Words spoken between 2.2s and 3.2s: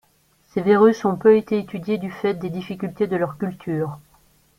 des difficultés de